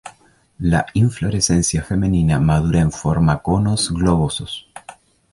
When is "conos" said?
3.43-3.91